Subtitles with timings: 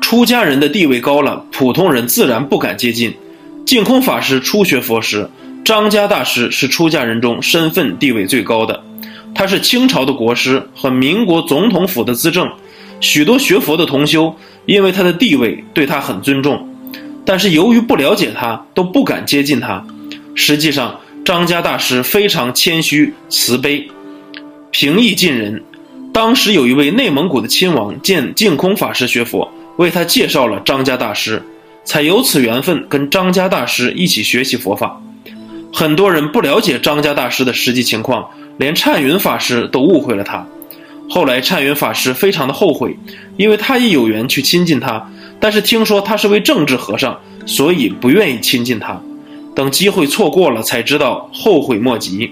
[0.00, 3.14] 出家人的地位高了，普通人自然不敢接近。
[3.64, 5.28] 净空法师初学佛时，
[5.64, 8.84] 张家大师是出家人中身份地位最高的，
[9.34, 12.48] 他是清朝的国师和民国总统府的资政，
[13.00, 14.36] 许多学佛的同修
[14.66, 16.68] 因为他的地位对他很尊重，
[17.24, 19.84] 但是由于不了解他，都不敢接近他。
[20.36, 23.88] 实际上，张家大师非常谦虚慈悲，
[24.70, 25.64] 平易近人。
[26.12, 31.42] 当时有一位内蒙古的亲王见净空法师学佛，为他介绍了张家大师，
[31.84, 35.00] 才有此缘分跟张家大师一起学习佛法。
[35.72, 40.46] 很多人不了解张家大师的实际情况，连忏云法师都误会了他。
[41.08, 42.96] 后来忏云法师非常的后悔，
[43.36, 49.00] 因为他也有缘去亲近他，但是听说他是位政治和尚，所以不愿意亲近他。
[49.54, 52.30] 等机会错过了，才知道后悔莫及。